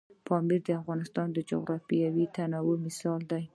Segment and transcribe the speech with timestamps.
[0.27, 3.43] پامیر د افغانستان د جغرافیوي تنوع مثال دی.